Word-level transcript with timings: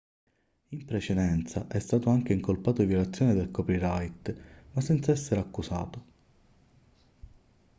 in 0.69 0.83
precedenza 0.83 1.67
è 1.67 1.77
stato 1.77 2.09
anche 2.09 2.33
incolpato 2.33 2.81
di 2.81 2.87
violazione 2.87 3.35
del 3.35 3.51
copyright 3.51 4.35
ma 4.73 4.81
senza 4.81 5.11
essere 5.11 5.39
accusato 5.41 6.03